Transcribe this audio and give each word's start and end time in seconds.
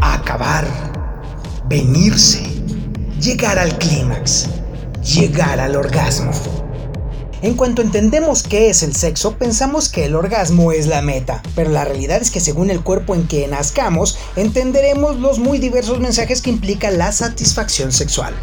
Acabar, 0.00 0.66
venirse, 1.66 2.42
llegar 3.20 3.60
al 3.60 3.78
clímax, 3.78 4.48
llegar 5.02 5.60
al 5.60 5.76
orgasmo. 5.76 6.32
En 7.42 7.54
cuanto 7.54 7.80
entendemos 7.80 8.42
qué 8.42 8.70
es 8.70 8.82
el 8.82 8.96
sexo, 8.96 9.36
pensamos 9.36 9.88
que 9.88 10.06
el 10.06 10.16
orgasmo 10.16 10.72
es 10.72 10.88
la 10.88 11.00
meta, 11.00 11.42
pero 11.54 11.70
la 11.70 11.84
realidad 11.84 12.20
es 12.20 12.32
que 12.32 12.40
según 12.40 12.70
el 12.70 12.80
cuerpo 12.80 13.14
en 13.14 13.28
que 13.28 13.46
nazcamos, 13.46 14.18
entenderemos 14.34 15.20
los 15.20 15.38
muy 15.38 15.58
diversos 15.58 16.00
mensajes 16.00 16.42
que 16.42 16.50
implica 16.50 16.90
la 16.90 17.12
satisfacción 17.12 17.92
sexual. 17.92 18.34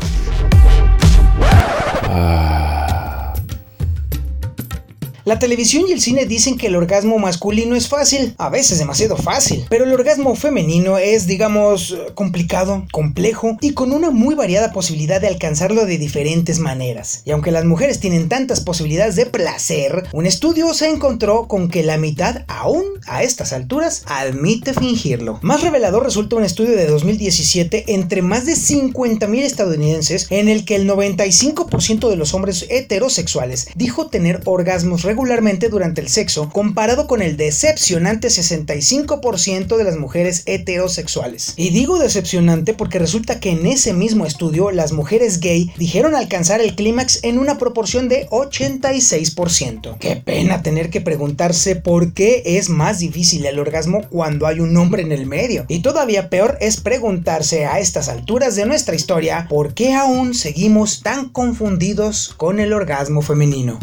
La 5.26 5.40
televisión 5.40 5.86
y 5.90 5.92
el 5.92 6.02
cine 6.02 6.28
dicen 6.28 6.56
que 6.56 6.68
el 6.68 6.76
orgasmo 6.76 7.18
masculino 7.18 7.76
es 7.76 7.88
fácil, 7.88 8.36
a 8.38 8.50
veces 8.50 8.78
demasiado 8.78 9.18
fácil, 9.18 9.66
pero 9.72 9.84
el 9.84 9.92
orgasmo 9.92 10.36
femenino 10.36 11.00
es, 11.00 11.26
digamos, 11.26 11.98
complicado, 12.14 12.86
complejo 12.92 13.58
y 13.60 13.74
con 13.74 13.92
una 13.92 14.12
muy 14.12 14.36
variada 14.36 14.72
posibilidad 14.72 15.20
de 15.20 15.28
alcanzarlo 15.28 15.88
de 15.88 15.98
diferentes 15.98 16.60
maneras. 16.60 17.24
Y 17.26 17.32
aunque 17.32 17.50
las 17.50 17.66
mujeres 17.66 18.00
tienen 18.00 18.30
tantas 18.30 18.60
posibilidades 18.60 19.16
de 19.16 19.26
placer, 19.26 20.04
un 20.14 20.28
estudio 20.28 20.72
se 20.76 20.92
encontró 20.92 21.48
con 21.48 21.70
que 21.70 21.82
la 21.82 21.98
mitad, 21.98 22.44
aún 22.48 22.84
a 23.08 23.24
estas 23.24 23.52
alturas, 23.52 24.04
admite 24.06 24.76
fingirlo. 24.76 25.40
Más 25.42 25.64
revelador 25.64 26.04
resulta 26.04 26.36
un 26.36 26.44
estudio 26.44 26.78
de 26.78 26.86
2017 26.86 27.96
entre 27.96 28.22
más 28.22 28.46
de 28.46 28.54
50.000 28.54 29.42
estadounidenses 29.42 30.28
en 30.30 30.50
el 30.50 30.66
que 30.66 30.76
el 30.76 30.88
95% 30.88 32.10
de 32.12 32.16
los 32.16 32.36
hombres 32.36 32.68
heterosexuales 32.70 33.70
dijo 33.74 34.06
tener 34.06 34.42
orgasmos 34.46 35.02
regularmente 35.16 35.70
durante 35.70 36.02
el 36.02 36.10
sexo, 36.10 36.50
comparado 36.50 37.08
con 37.08 37.22
el 37.22 37.38
decepcionante 37.38 38.28
65% 38.28 39.78
de 39.78 39.84
las 39.86 39.96
mujeres 39.96 40.44
heterosexuales. 40.46 41.54
Y 41.56 41.70
digo 41.70 42.00
decepcionante 42.00 42.74
porque 42.74 43.00
resulta 43.00 43.40
que 43.40 43.52
en 43.52 43.66
ese 43.66 43.94
mismo 43.94 44.26
estudio 44.26 44.72
las 44.72 44.92
mujeres 44.92 45.40
gay 45.40 45.72
dijeron 45.78 46.16
alcanzar 46.16 46.60
el 46.60 46.76
clímax 46.76 47.24
en 47.24 47.40
una 47.40 47.58
proporción 47.58 48.10
de 48.10 48.28
86%. 48.28 49.98
Qué 50.00 50.18
pena 50.18 50.62
tener 50.62 50.90
que 50.90 51.00
preguntarse 51.00 51.78
por 51.78 52.12
qué 52.12 52.44
es 52.44 52.68
más 52.68 53.00
difícil 53.00 53.46
el 53.46 53.58
orgasmo 53.58 54.02
cuando 54.10 54.48
hay 54.48 54.60
un 54.60 54.76
hombre 54.76 55.02
en 55.02 55.14
el 55.14 55.28
medio. 55.28 55.64
Y 55.70 55.80
todavía 55.80 56.30
peor 56.30 56.58
es 56.60 56.82
preguntarse 56.82 57.66
a 57.66 57.80
estas 57.80 58.10
alturas 58.10 58.58
de 58.58 58.66
nuestra 58.66 58.96
historia 58.96 59.46
por 59.48 59.74
qué 59.74 59.94
aún 59.94 60.34
seguimos 60.34 61.04
tan 61.04 61.30
confundidos 61.30 62.34
con 62.36 62.60
el 62.60 62.74
orgasmo 62.74 63.22
femenino. 63.22 63.80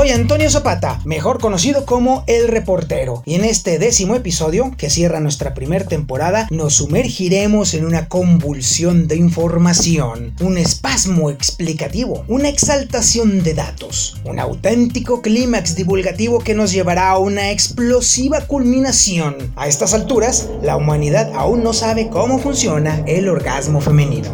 Soy 0.00 0.12
Antonio 0.12 0.48
Zapata, 0.48 0.98
mejor 1.04 1.40
conocido 1.40 1.84
como 1.84 2.24
El 2.26 2.48
Reportero, 2.48 3.22
y 3.26 3.34
en 3.34 3.44
este 3.44 3.78
décimo 3.78 4.14
episodio, 4.14 4.70
que 4.78 4.88
cierra 4.88 5.20
nuestra 5.20 5.52
primera 5.52 5.84
temporada, 5.84 6.48
nos 6.50 6.76
sumergiremos 6.76 7.74
en 7.74 7.84
una 7.84 8.08
convulsión 8.08 9.08
de 9.08 9.16
información, 9.16 10.32
un 10.40 10.56
espasmo 10.56 11.28
explicativo, 11.28 12.24
una 12.28 12.48
exaltación 12.48 13.42
de 13.42 13.52
datos, 13.52 14.16
un 14.24 14.38
auténtico 14.38 15.20
clímax 15.20 15.76
divulgativo 15.76 16.38
que 16.38 16.54
nos 16.54 16.72
llevará 16.72 17.10
a 17.10 17.18
una 17.18 17.50
explosiva 17.50 18.40
culminación. 18.46 19.52
A 19.54 19.68
estas 19.68 19.92
alturas, 19.92 20.48
la 20.62 20.78
humanidad 20.78 21.30
aún 21.34 21.62
no 21.62 21.74
sabe 21.74 22.08
cómo 22.08 22.38
funciona 22.38 23.04
el 23.06 23.28
orgasmo 23.28 23.82
femenino. 23.82 24.30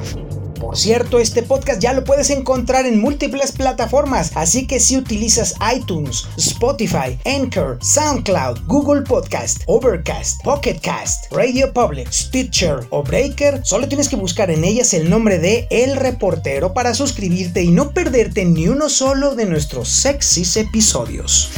Cierto, 0.77 1.19
este 1.19 1.43
podcast 1.43 1.81
ya 1.81 1.95
lo 1.95 2.05
puedes 2.05 2.29
encontrar 2.29 2.85
en 2.85 3.01
múltiples 3.01 3.51
plataformas, 3.53 4.33
así 4.35 4.67
que 4.67 4.79
si 4.79 4.99
utilizas 4.99 5.55
iTunes, 5.75 6.29
Spotify, 6.37 7.19
Anchor, 7.25 7.79
SoundCloud, 7.81 8.67
Google 8.67 9.01
Podcast, 9.01 9.63
Overcast, 9.69 10.43
Pocket 10.45 10.79
Cast, 10.83 11.33
Radio 11.33 11.73
Public, 11.73 12.13
Stitcher 12.13 12.81
o 12.91 13.03
Breaker, 13.03 13.63
solo 13.65 13.89
tienes 13.89 14.11
que 14.11 14.17
buscar 14.17 14.51
en 14.51 14.65
ellas 14.65 14.93
el 14.93 15.09
nombre 15.09 15.39
de 15.39 15.67
El 15.71 15.97
Reportero 15.97 16.75
para 16.75 16.93
suscribirte 16.93 17.63
y 17.63 17.71
no 17.71 17.93
perderte 17.93 18.45
ni 18.45 18.69
uno 18.69 18.91
solo 18.91 19.35
de 19.35 19.47
nuestros 19.47 19.89
sexys 19.89 20.59
episodios. 20.59 21.53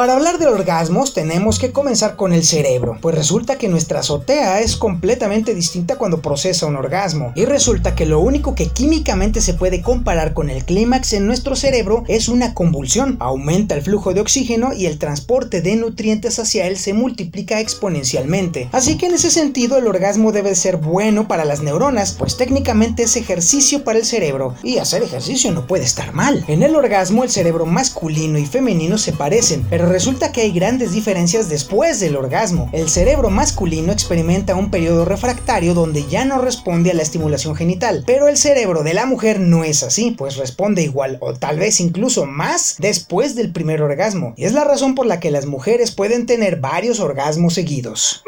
Para 0.00 0.14
hablar 0.14 0.38
de 0.38 0.46
orgasmos 0.46 1.12
tenemos 1.12 1.58
que 1.58 1.72
comenzar 1.72 2.16
con 2.16 2.32
el 2.32 2.42
cerebro, 2.42 2.96
pues 3.02 3.14
resulta 3.14 3.58
que 3.58 3.68
nuestra 3.68 4.00
azotea 4.00 4.60
es 4.60 4.76
completamente 4.76 5.54
distinta 5.54 5.96
cuando 5.96 6.22
procesa 6.22 6.64
un 6.64 6.76
orgasmo, 6.76 7.32
y 7.34 7.44
resulta 7.44 7.94
que 7.94 8.06
lo 8.06 8.18
único 8.18 8.54
que 8.54 8.68
químicamente 8.68 9.42
se 9.42 9.52
puede 9.52 9.82
comparar 9.82 10.32
con 10.32 10.48
el 10.48 10.64
clímax 10.64 11.12
en 11.12 11.26
nuestro 11.26 11.54
cerebro 11.54 12.04
es 12.08 12.30
una 12.30 12.54
convulsión. 12.54 13.18
Aumenta 13.20 13.74
el 13.74 13.82
flujo 13.82 14.14
de 14.14 14.22
oxígeno 14.22 14.72
y 14.72 14.86
el 14.86 14.98
transporte 14.98 15.60
de 15.60 15.76
nutrientes 15.76 16.38
hacia 16.38 16.66
él 16.66 16.78
se 16.78 16.94
multiplica 16.94 17.60
exponencialmente. 17.60 18.70
Así 18.72 18.96
que 18.96 19.04
en 19.04 19.12
ese 19.16 19.30
sentido 19.30 19.76
el 19.76 19.86
orgasmo 19.86 20.32
debe 20.32 20.54
ser 20.54 20.78
bueno 20.78 21.28
para 21.28 21.44
las 21.44 21.60
neuronas, 21.60 22.16
pues 22.18 22.38
técnicamente 22.38 23.02
es 23.02 23.16
ejercicio 23.16 23.84
para 23.84 23.98
el 23.98 24.06
cerebro, 24.06 24.54
y 24.62 24.78
hacer 24.78 25.02
ejercicio 25.02 25.52
no 25.52 25.66
puede 25.66 25.84
estar 25.84 26.14
mal. 26.14 26.42
En 26.48 26.62
el 26.62 26.74
orgasmo 26.74 27.22
el 27.22 27.28
cerebro 27.28 27.66
masculino 27.66 28.38
y 28.38 28.46
femenino 28.46 28.96
se 28.96 29.12
parecen, 29.12 29.66
pero 29.68 29.89
resulta 29.90 30.32
que 30.32 30.42
hay 30.42 30.52
grandes 30.52 30.92
diferencias 30.92 31.48
después 31.48 32.00
del 32.00 32.16
orgasmo. 32.16 32.70
El 32.72 32.88
cerebro 32.88 33.28
masculino 33.28 33.92
experimenta 33.92 34.54
un 34.54 34.70
periodo 34.70 35.04
refractario 35.04 35.74
donde 35.74 36.06
ya 36.06 36.24
no 36.24 36.38
responde 36.38 36.90
a 36.90 36.94
la 36.94 37.02
estimulación 37.02 37.56
genital, 37.56 38.04
pero 38.06 38.28
el 38.28 38.36
cerebro 38.36 38.82
de 38.82 38.94
la 38.94 39.06
mujer 39.06 39.40
no 39.40 39.64
es 39.64 39.82
así, 39.82 40.12
pues 40.12 40.36
responde 40.36 40.82
igual 40.82 41.18
o 41.20 41.34
tal 41.34 41.58
vez 41.58 41.80
incluso 41.80 42.24
más 42.24 42.76
después 42.78 43.34
del 43.34 43.52
primer 43.52 43.82
orgasmo. 43.82 44.32
Y 44.36 44.44
es 44.44 44.52
la 44.52 44.64
razón 44.64 44.94
por 44.94 45.06
la 45.06 45.20
que 45.20 45.30
las 45.30 45.46
mujeres 45.46 45.90
pueden 45.90 46.26
tener 46.26 46.60
varios 46.60 47.00
orgasmos 47.00 47.54
seguidos. 47.54 48.22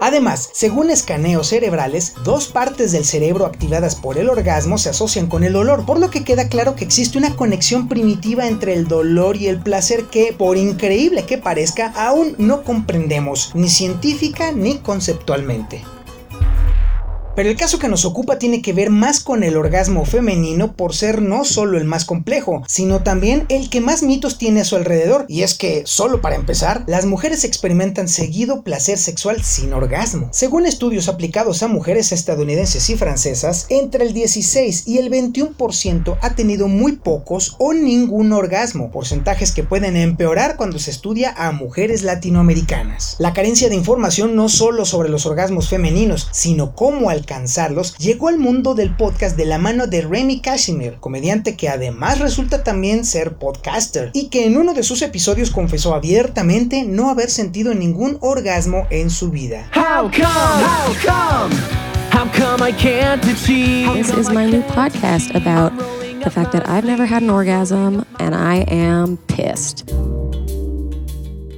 Además, 0.00 0.50
según 0.52 0.90
escaneos 0.90 1.48
cerebrales, 1.48 2.14
dos 2.24 2.48
partes 2.48 2.92
del 2.92 3.04
cerebro 3.04 3.46
activadas 3.46 3.96
por 3.96 4.16
el 4.18 4.28
orgasmo 4.28 4.78
se 4.78 4.90
asocian 4.90 5.26
con 5.26 5.42
el 5.42 5.56
olor, 5.56 5.84
por 5.84 5.98
lo 5.98 6.10
que 6.10 6.24
queda 6.24 6.48
claro 6.48 6.76
que 6.76 6.84
existe 6.84 7.18
una 7.18 7.34
conexión 7.34 7.88
primitiva 7.88 8.46
entre 8.46 8.74
el 8.74 8.86
dolor 8.86 9.36
y 9.36 9.48
el 9.48 9.58
placer 9.58 10.04
que, 10.04 10.32
por 10.32 10.56
increíble 10.56 11.24
que 11.24 11.38
parezca, 11.38 11.92
aún 11.96 12.34
no 12.38 12.62
comprendemos, 12.62 13.50
ni 13.54 13.68
científica 13.68 14.52
ni 14.52 14.78
conceptualmente. 14.78 15.82
Pero 17.38 17.50
el 17.50 17.56
caso 17.56 17.78
que 17.78 17.86
nos 17.86 18.04
ocupa 18.04 18.40
tiene 18.40 18.62
que 18.62 18.72
ver 18.72 18.90
más 18.90 19.20
con 19.20 19.44
el 19.44 19.56
orgasmo 19.56 20.04
femenino 20.04 20.72
por 20.72 20.92
ser 20.92 21.22
no 21.22 21.44
solo 21.44 21.78
el 21.78 21.84
más 21.84 22.04
complejo, 22.04 22.64
sino 22.66 23.04
también 23.04 23.46
el 23.48 23.70
que 23.70 23.80
más 23.80 24.02
mitos 24.02 24.38
tiene 24.38 24.62
a 24.62 24.64
su 24.64 24.74
alrededor. 24.74 25.24
Y 25.28 25.42
es 25.42 25.54
que, 25.54 25.82
solo 25.86 26.20
para 26.20 26.34
empezar, 26.34 26.82
las 26.88 27.06
mujeres 27.06 27.44
experimentan 27.44 28.08
seguido 28.08 28.64
placer 28.64 28.98
sexual 28.98 29.44
sin 29.44 29.72
orgasmo. 29.72 30.30
Según 30.32 30.66
estudios 30.66 31.08
aplicados 31.08 31.62
a 31.62 31.68
mujeres 31.68 32.10
estadounidenses 32.10 32.90
y 32.90 32.96
francesas, 32.96 33.66
entre 33.68 34.04
el 34.04 34.14
16 34.14 34.88
y 34.88 34.98
el 34.98 35.08
21% 35.08 36.18
ha 36.20 36.34
tenido 36.34 36.66
muy 36.66 36.96
pocos 36.96 37.54
o 37.60 37.72
ningún 37.72 38.32
orgasmo, 38.32 38.90
porcentajes 38.90 39.52
que 39.52 39.62
pueden 39.62 39.94
empeorar 39.94 40.56
cuando 40.56 40.80
se 40.80 40.90
estudia 40.90 41.32
a 41.36 41.52
mujeres 41.52 42.02
latinoamericanas. 42.02 43.14
La 43.20 43.32
carencia 43.32 43.68
de 43.68 43.76
información 43.76 44.34
no 44.34 44.48
solo 44.48 44.84
sobre 44.84 45.08
los 45.08 45.24
orgasmos 45.24 45.68
femeninos, 45.68 46.26
sino 46.32 46.74
cómo 46.74 47.10
al 47.10 47.27
alcanzarlos, 47.28 47.96
llegó 47.98 48.28
al 48.28 48.38
mundo 48.38 48.74
del 48.74 48.96
podcast 48.96 49.36
de 49.36 49.44
la 49.44 49.58
mano 49.58 49.86
de 49.86 50.00
Remy 50.00 50.40
Casimir, 50.40 50.96
comediante 50.98 51.56
que 51.56 51.68
además 51.68 52.20
resulta 52.20 52.64
también 52.64 53.04
ser 53.04 53.36
podcaster 53.36 54.10
y 54.14 54.28
que 54.28 54.46
en 54.46 54.56
uno 54.56 54.72
de 54.72 54.82
sus 54.82 55.02
episodios 55.02 55.50
confesó 55.50 55.94
abiertamente 55.94 56.84
no 56.84 57.10
haber 57.10 57.28
sentido 57.28 57.74
ningún 57.74 58.16
orgasmo 58.22 58.86
en 58.88 59.10
su 59.10 59.30
vida. 59.30 59.70
How 59.74 60.10
come? 60.10 60.24
How 60.24 60.94
come? 61.04 61.54
How 62.10 62.26
come 62.32 62.66
I 62.66 62.72
can't 62.72 63.22
achieve? 63.24 63.92
This 63.92 64.10
is 64.10 64.30
my 64.30 64.46
new 64.46 64.62
podcast 64.62 65.34
about 65.34 65.72
the 66.24 66.30
fact 66.30 66.52
that 66.52 66.66
I've 66.66 66.86
never 66.86 67.04
had 67.04 67.22
an 67.22 67.28
orgasm 67.28 68.06
and 68.18 68.34
I 68.34 68.64
am 68.68 69.18
pissed. 69.28 69.84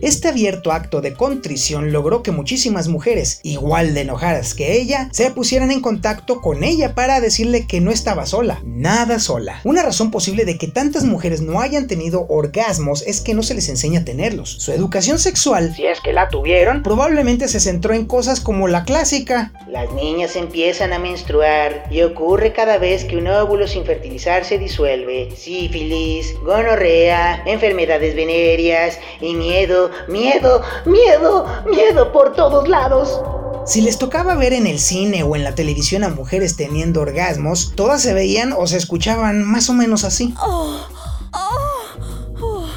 Este 0.03 0.29
abierto 0.29 0.73
acto 0.73 1.03
de 1.03 1.13
contrición 1.13 1.93
logró 1.93 2.23
que 2.23 2.31
muchísimas 2.31 2.89
mujeres, 2.89 3.39
igual 3.43 3.93
de 3.93 4.01
enojadas 4.01 4.55
que 4.55 4.81
ella, 4.81 5.11
se 5.13 5.31
pusieran 5.31 5.71
en 5.71 5.83
contacto 5.83 6.41
con 6.41 6.65
ella 6.65 6.95
para 6.95 7.21
decirle 7.21 7.67
que 7.67 7.83
no 7.83 7.91
estaba 7.91 8.25
sola, 8.25 8.63
nada 8.65 9.19
sola. 9.19 9.61
Una 9.63 9.83
razón 9.83 10.11
posible 10.11 10.47
de 10.47 10.57
que 10.57 10.69
tantas 10.69 11.05
mujeres 11.05 11.43
no 11.43 11.61
hayan 11.61 11.87
tenido 11.87 12.25
orgasmos 12.31 13.03
es 13.07 13.21
que 13.21 13.35
no 13.35 13.43
se 13.43 13.53
les 13.53 13.69
enseña 13.69 14.01
a 14.01 14.05
tenerlos. 14.05 14.51
Su 14.51 14.73
educación 14.73 15.19
sexual, 15.19 15.75
si 15.77 15.85
es 15.85 16.01
que 16.01 16.15
la 16.15 16.31
tuvieron, 16.31 16.83
probablemente 16.83 17.47
se 17.49 17.61
centró 17.61 17.93
en 17.93 18.07
cosas 18.07 18.41
como 18.41 18.69
la 18.69 18.85
clásica. 18.85 19.53
Las 19.69 19.93
niñas 19.93 20.35
empiezan 20.35 20.95
a 20.95 20.99
menstruar 20.99 21.85
y 21.91 22.01
ocurre 22.01 22.55
cada 22.55 22.79
vez 22.79 23.05
que 23.05 23.19
un 23.19 23.27
óvulo 23.27 23.69
sin 23.69 23.85
fertilizar 23.85 24.47
se 24.47 24.57
disuelve. 24.57 25.29
Sífilis, 25.37 26.35
gonorrea, 26.43 27.43
enfermedades 27.45 28.17
venéreas 28.17 28.99
y 29.21 29.35
miedo 29.35 29.90
miedo, 30.09 30.63
miedo, 30.85 31.47
miedo 31.67 32.13
por 32.13 32.35
todos 32.35 32.69
lados. 32.69 33.21
Si 33.67 33.83
les 33.83 33.99
tocaba 33.99 34.35
ver 34.35 34.53
en 34.53 34.67
el 34.67 34.79
cine 34.79 35.23
o 35.23 35.37
en 35.37 35.45
la 35.45 35.55
televisión 35.55 36.03
a 36.03 36.09
mujeres 36.09 36.57
teniendo 36.57 37.01
orgasmos, 37.01 37.73
todas 37.77 38.03
se 38.03 38.15
veían 38.15 38.53
o 38.53 38.67
se 38.67 38.77
escuchaban 38.77 39.45
más 39.45 39.69
o 39.69 39.75
menos 39.75 40.05
así. 40.05 40.35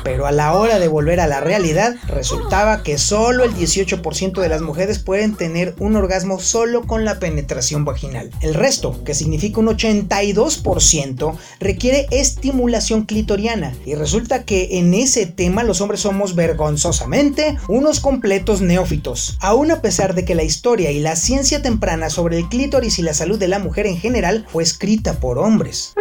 Pero 0.03 0.25
a 0.25 0.31
la 0.31 0.53
hora 0.53 0.79
de 0.79 0.87
volver 0.87 1.19
a 1.19 1.27
la 1.27 1.39
realidad, 1.39 1.95
resultaba 2.07 2.83
que 2.83 2.97
solo 2.97 3.43
el 3.43 3.53
18% 3.53 4.41
de 4.41 4.49
las 4.49 4.61
mujeres 4.61 4.99
pueden 4.99 5.35
tener 5.35 5.75
un 5.79 5.95
orgasmo 5.95 6.39
solo 6.39 6.83
con 6.85 7.05
la 7.05 7.19
penetración 7.19 7.85
vaginal. 7.85 8.29
El 8.41 8.53
resto, 8.53 9.03
que 9.03 9.13
significa 9.13 9.59
un 9.59 9.67
82%, 9.67 11.35
requiere 11.59 12.07
estimulación 12.11 13.03
clitoriana. 13.03 13.75
Y 13.85 13.95
resulta 13.95 14.43
que 14.43 14.77
en 14.77 14.93
ese 14.93 15.25
tema 15.25 15.63
los 15.63 15.81
hombres 15.81 16.01
somos 16.01 16.35
vergonzosamente 16.35 17.57
unos 17.67 17.99
completos 17.99 18.61
neófitos. 18.61 19.37
Aún 19.41 19.71
a 19.71 19.81
pesar 19.81 20.15
de 20.15 20.25
que 20.25 20.35
la 20.35 20.43
historia 20.43 20.91
y 20.91 20.99
la 20.99 21.15
ciencia 21.15 21.61
temprana 21.61 22.09
sobre 22.09 22.37
el 22.37 22.49
clítoris 22.49 22.99
y 22.99 23.01
la 23.01 23.13
salud 23.13 23.39
de 23.39 23.47
la 23.47 23.59
mujer 23.59 23.87
en 23.87 23.97
general 23.97 24.45
fue 24.49 24.63
escrita 24.63 25.19
por 25.19 25.39
hombres 25.39 25.93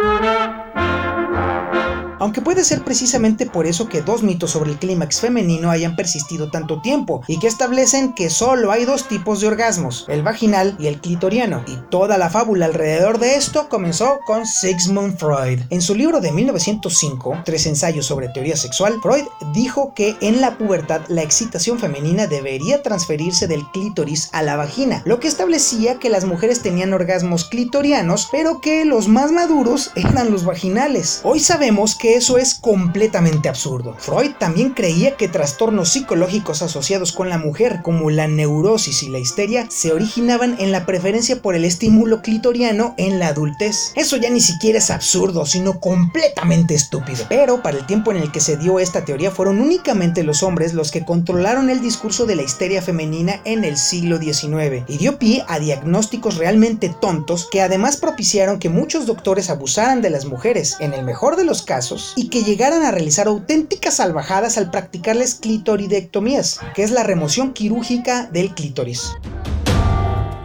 aunque 2.23 2.39
puede 2.39 2.63
ser 2.63 2.85
precisamente 2.85 3.45
por 3.45 3.67
eso 3.67 3.89
que 3.89 4.01
dos 4.01 4.23
mitos 4.23 4.51
sobre 4.51 4.71
el 4.71 4.79
clímax 4.79 5.19
femenino 5.19 5.69
hayan 5.69 5.97
persistido 5.97 6.49
tanto 6.49 6.79
tiempo 6.79 7.21
y 7.27 7.37
que 7.37 7.47
establecen 7.47 8.13
que 8.13 8.29
solo 8.29 8.71
hay 8.71 8.85
dos 8.85 9.09
tipos 9.09 9.41
de 9.41 9.47
orgasmos, 9.47 10.05
el 10.07 10.23
vaginal 10.23 10.77
y 10.79 10.87
el 10.87 11.01
clitoriano, 11.01 11.65
y 11.67 11.75
toda 11.89 12.17
la 12.17 12.29
fábula 12.29 12.65
alrededor 12.65 13.19
de 13.19 13.35
esto 13.35 13.67
comenzó 13.67 14.19
con 14.25 14.45
Sigmund 14.45 15.17
Freud. 15.17 15.63
En 15.69 15.81
su 15.81 15.95
libro 15.95 16.21
de 16.21 16.31
1905, 16.31 17.41
Tres 17.43 17.65
ensayos 17.65 18.05
sobre 18.05 18.29
teoría 18.29 18.55
sexual, 18.55 19.01
Freud 19.01 19.25
dijo 19.53 19.93
que 19.93 20.15
en 20.21 20.39
la 20.39 20.57
pubertad 20.57 21.01
la 21.09 21.23
excitación 21.23 21.77
femenina 21.77 22.27
debería 22.27 22.81
transferirse 22.83 23.47
del 23.47 23.69
clítoris 23.73 24.29
a 24.31 24.43
la 24.43 24.55
vagina, 24.55 25.01
lo 25.03 25.19
que 25.19 25.27
establecía 25.27 25.99
que 25.99 26.09
las 26.09 26.23
mujeres 26.23 26.61
tenían 26.61 26.93
orgasmos 26.93 27.43
clitorianos, 27.43 28.29
pero 28.31 28.61
que 28.61 28.85
los 28.85 29.09
más 29.09 29.33
maduros 29.33 29.91
eran 29.95 30.31
los 30.31 30.45
vaginales. 30.45 31.19
Hoy 31.23 31.41
sabemos 31.41 31.95
que 31.95 32.12
eso 32.15 32.37
es 32.37 32.55
completamente 32.55 33.49
absurdo. 33.49 33.95
Freud 33.97 34.31
también 34.39 34.71
creía 34.71 35.17
que 35.17 35.27
trastornos 35.27 35.89
psicológicos 35.89 36.61
asociados 36.61 37.11
con 37.11 37.29
la 37.29 37.37
mujer, 37.37 37.81
como 37.83 38.09
la 38.09 38.27
neurosis 38.27 39.03
y 39.03 39.09
la 39.09 39.19
histeria, 39.19 39.67
se 39.69 39.91
originaban 39.91 40.55
en 40.59 40.71
la 40.71 40.85
preferencia 40.85 41.41
por 41.41 41.55
el 41.55 41.65
estímulo 41.65 42.21
clitoriano 42.21 42.93
en 42.97 43.19
la 43.19 43.27
adultez. 43.27 43.91
Eso 43.95 44.17
ya 44.17 44.29
ni 44.29 44.41
siquiera 44.41 44.77
es 44.77 44.89
absurdo, 44.89 45.45
sino 45.45 45.79
completamente 45.79 46.75
estúpido. 46.75 47.25
Pero 47.29 47.61
para 47.61 47.77
el 47.77 47.85
tiempo 47.85 48.11
en 48.11 48.17
el 48.17 48.31
que 48.31 48.39
se 48.39 48.57
dio 48.57 48.79
esta 48.79 49.05
teoría 49.05 49.31
fueron 49.31 49.59
únicamente 49.59 50.23
los 50.23 50.43
hombres 50.43 50.73
los 50.73 50.91
que 50.91 51.05
controlaron 51.05 51.69
el 51.69 51.81
discurso 51.81 52.25
de 52.25 52.35
la 52.35 52.43
histeria 52.43 52.81
femenina 52.81 53.41
en 53.45 53.63
el 53.63 53.77
siglo 53.77 54.17
XIX 54.17 54.83
y 54.87 54.97
dio 54.97 55.17
pie 55.17 55.43
a 55.47 55.59
diagnósticos 55.59 56.37
realmente 56.37 56.93
tontos 57.01 57.47
que 57.51 57.61
además 57.61 57.97
propiciaron 57.97 58.59
que 58.59 58.69
muchos 58.69 59.05
doctores 59.05 59.49
abusaran 59.49 60.01
de 60.01 60.09
las 60.09 60.25
mujeres. 60.25 60.77
En 60.79 60.93
el 60.93 61.03
mejor 61.03 61.35
de 61.35 61.45
los 61.45 61.61
casos, 61.61 62.02
y 62.15 62.29
que 62.29 62.43
llegaran 62.43 62.83
a 62.83 62.91
realizar 62.91 63.27
auténticas 63.27 63.95
salvajadas 63.95 64.57
al 64.57 64.71
practicarles 64.71 65.35
clitoridectomías, 65.35 66.59
que 66.75 66.83
es 66.83 66.91
la 66.91 67.03
remoción 67.03 67.53
quirúrgica 67.53 68.27
del 68.31 68.53
clítoris. 68.53 69.13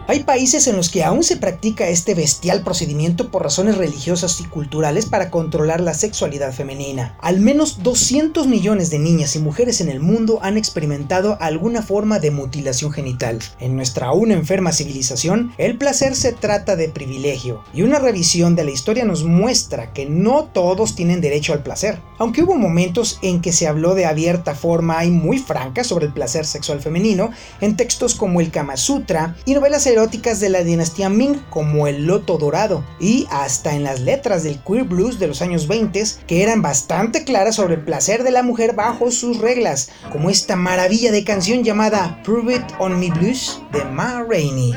Hay 0.09 0.23
países 0.23 0.65
en 0.65 0.75
los 0.75 0.89
que 0.89 1.03
aún 1.03 1.23
se 1.23 1.37
practica 1.37 1.87
este 1.87 2.15
bestial 2.15 2.63
procedimiento 2.63 3.29
por 3.29 3.43
razones 3.43 3.77
religiosas 3.77 4.41
y 4.41 4.45
culturales 4.45 5.05
para 5.05 5.29
controlar 5.29 5.81
la 5.81 5.93
sexualidad 5.93 6.51
femenina. 6.51 7.15
Al 7.21 7.39
menos 7.39 7.83
200 7.83 8.47
millones 8.47 8.89
de 8.89 8.97
niñas 8.97 9.35
y 9.35 9.39
mujeres 9.39 9.81
en 9.81 9.89
el 9.89 9.99
mundo 9.99 10.39
han 10.41 10.57
experimentado 10.57 11.37
alguna 11.39 11.83
forma 11.83 12.17
de 12.17 12.31
mutilación 12.31 12.91
genital. 12.91 13.37
En 13.59 13.75
nuestra 13.75 14.07
aún 14.07 14.31
enferma 14.31 14.71
civilización, 14.71 15.53
el 15.59 15.77
placer 15.77 16.15
se 16.15 16.33
trata 16.33 16.75
de 16.75 16.89
privilegio, 16.89 17.63
y 17.71 17.83
una 17.83 17.99
revisión 17.99 18.55
de 18.55 18.63
la 18.63 18.71
historia 18.71 19.05
nos 19.05 19.23
muestra 19.23 19.93
que 19.93 20.07
no 20.07 20.45
todos 20.45 20.95
tienen 20.95 21.21
derecho 21.21 21.53
al 21.53 21.61
placer. 21.61 22.01
Aunque 22.17 22.41
hubo 22.41 22.55
momentos 22.55 23.19
en 23.21 23.41
que 23.41 23.53
se 23.53 23.67
habló 23.67 23.93
de 23.93 24.07
abierta 24.07 24.55
forma 24.55 25.05
y 25.05 25.11
muy 25.11 25.37
franca 25.37 25.83
sobre 25.83 26.07
el 26.07 26.13
placer 26.13 26.47
sexual 26.47 26.81
femenino, 26.81 27.29
en 27.61 27.77
textos 27.77 28.15
como 28.15 28.41
el 28.41 28.49
Kama 28.49 28.75
Sutra 28.75 29.35
y 29.45 29.53
novelas 29.53 29.85
eróticas 29.85 29.98
de 29.99 30.49
la 30.49 30.63
dinastía 30.63 31.09
Ming 31.09 31.41
como 31.49 31.85
el 31.85 32.05
Loto 32.05 32.37
Dorado 32.37 32.85
y 33.01 33.27
hasta 33.31 33.75
en 33.75 33.83
las 33.83 33.99
letras 33.99 34.43
del 34.43 34.57
queer 34.63 34.85
blues 34.85 35.19
de 35.19 35.27
los 35.27 35.41
años 35.41 35.67
20 35.67 35.89
que 36.25 36.41
eran 36.41 36.61
bastante 36.61 37.25
claras 37.25 37.55
sobre 37.55 37.73
el 37.73 37.81
placer 37.81 38.23
de 38.23 38.31
la 38.31 38.41
mujer 38.41 38.75
bajo 38.75 39.11
sus 39.11 39.39
reglas, 39.39 39.89
como 40.09 40.29
esta 40.29 40.55
maravilla 40.55 41.11
de 41.11 41.25
canción 41.25 41.65
llamada 41.65 42.21
Prove 42.23 42.55
It 42.55 42.63
On 42.79 42.97
Me 42.97 43.09
Blues 43.09 43.61
de 43.73 43.83
Ma 43.83 44.23
Rainey. 44.23 44.73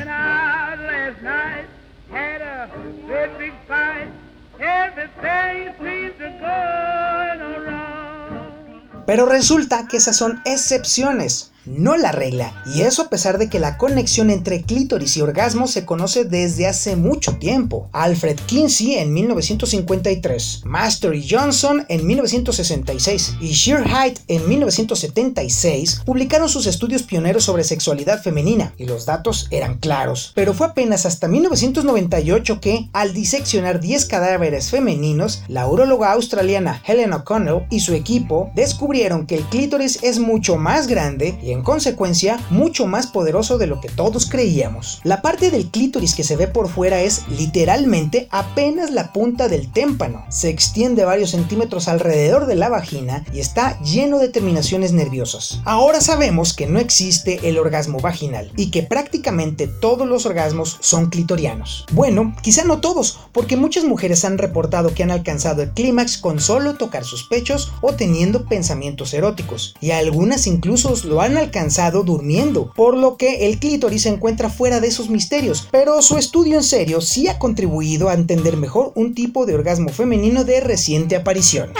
Pero 9.06 9.26
resulta 9.26 9.86
que 9.86 9.98
esas 9.98 10.16
son 10.16 10.42
excepciones 10.44 11.51
no 11.64 11.96
la 11.96 12.12
regla, 12.12 12.62
y 12.74 12.82
eso 12.82 13.02
a 13.02 13.08
pesar 13.08 13.38
de 13.38 13.48
que 13.48 13.60
la 13.60 13.78
conexión 13.78 14.30
entre 14.30 14.62
clítoris 14.62 15.16
y 15.16 15.20
orgasmo 15.20 15.66
se 15.66 15.84
conoce 15.84 16.24
desde 16.24 16.66
hace 16.66 16.96
mucho 16.96 17.36
tiempo. 17.36 17.88
Alfred 17.92 18.38
Kinsey 18.46 18.94
en 18.94 19.12
1953, 19.12 20.62
Master 20.64 21.14
y 21.14 21.28
Johnson 21.28 21.84
en 21.88 22.06
1966 22.06 23.36
y 23.40 23.48
Shearheidt 23.48 24.20
en 24.28 24.48
1976 24.48 26.02
publicaron 26.04 26.48
sus 26.48 26.66
estudios 26.66 27.02
pioneros 27.02 27.44
sobre 27.44 27.64
sexualidad 27.64 28.22
femenina, 28.22 28.74
y 28.76 28.86
los 28.86 29.06
datos 29.06 29.48
eran 29.50 29.78
claros. 29.78 30.32
Pero 30.34 30.54
fue 30.54 30.66
apenas 30.66 31.06
hasta 31.06 31.28
1998 31.28 32.60
que, 32.60 32.88
al 32.92 33.12
diseccionar 33.12 33.80
10 33.80 34.06
cadáveres 34.06 34.70
femeninos, 34.70 35.42
la 35.48 35.66
urologa 35.66 36.12
australiana 36.12 36.82
Helen 36.86 37.12
O'Connell 37.12 37.66
y 37.70 37.80
su 37.80 37.94
equipo 37.94 38.50
descubrieron 38.54 39.26
que 39.26 39.36
el 39.36 39.44
clítoris 39.44 39.98
es 40.02 40.18
mucho 40.18 40.56
más 40.56 40.86
grande 40.86 41.38
en 41.52 41.62
consecuencia 41.62 42.38
mucho 42.50 42.86
más 42.86 43.06
poderoso 43.06 43.58
de 43.58 43.66
lo 43.66 43.80
que 43.80 43.88
todos 43.88 44.26
creíamos. 44.26 45.00
La 45.04 45.22
parte 45.22 45.50
del 45.50 45.70
clítoris 45.70 46.14
que 46.14 46.24
se 46.24 46.36
ve 46.36 46.48
por 46.48 46.68
fuera 46.68 47.00
es 47.00 47.22
literalmente 47.28 48.28
apenas 48.30 48.90
la 48.90 49.12
punta 49.12 49.48
del 49.48 49.70
témpano. 49.70 50.24
Se 50.28 50.48
extiende 50.48 51.04
varios 51.04 51.30
centímetros 51.30 51.88
alrededor 51.88 52.46
de 52.46 52.56
la 52.56 52.68
vagina 52.68 53.24
y 53.32 53.40
está 53.40 53.80
lleno 53.80 54.18
de 54.18 54.28
terminaciones 54.28 54.92
nerviosas. 54.92 55.60
Ahora 55.64 56.00
sabemos 56.00 56.52
que 56.52 56.66
no 56.66 56.78
existe 56.78 57.48
el 57.48 57.58
orgasmo 57.58 58.00
vaginal 58.00 58.52
y 58.56 58.70
que 58.70 58.82
prácticamente 58.82 59.66
todos 59.66 60.08
los 60.08 60.26
orgasmos 60.26 60.78
son 60.80 61.10
clitorianos. 61.10 61.86
Bueno, 61.92 62.34
quizá 62.42 62.64
no 62.64 62.80
todos, 62.80 63.20
porque 63.32 63.56
muchas 63.56 63.84
mujeres 63.84 64.24
han 64.24 64.38
reportado 64.38 64.94
que 64.94 65.02
han 65.02 65.10
alcanzado 65.10 65.62
el 65.62 65.70
clímax 65.70 66.18
con 66.18 66.40
solo 66.40 66.74
tocar 66.74 67.04
sus 67.04 67.24
pechos 67.24 67.72
o 67.80 67.94
teniendo 67.94 68.46
pensamientos 68.46 69.14
eróticos, 69.14 69.74
y 69.80 69.90
algunas 69.90 70.46
incluso 70.46 70.94
lo 71.04 71.20
han 71.20 71.36
alcanzado 71.42 72.02
durmiendo, 72.02 72.72
por 72.74 72.96
lo 72.96 73.16
que 73.16 73.46
el 73.46 73.58
clítoris 73.58 74.02
se 74.02 74.08
encuentra 74.08 74.50
fuera 74.50 74.80
de 74.80 74.88
esos 74.88 75.10
misterios, 75.10 75.68
pero 75.70 76.02
su 76.02 76.16
estudio 76.16 76.56
en 76.56 76.62
serio 76.62 77.00
sí 77.00 77.28
ha 77.28 77.38
contribuido 77.38 78.08
a 78.08 78.14
entender 78.14 78.56
mejor 78.56 78.92
un 78.94 79.14
tipo 79.14 79.46
de 79.46 79.54
orgasmo 79.54 79.90
femenino 79.90 80.44
de 80.44 80.60
reciente 80.60 81.16
aparición. 81.16 81.72